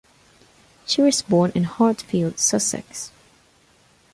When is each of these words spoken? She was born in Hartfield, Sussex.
She 0.87 1.03
was 1.03 1.21
born 1.21 1.51
in 1.53 1.65
Hartfield, 1.65 2.39
Sussex. 2.39 3.11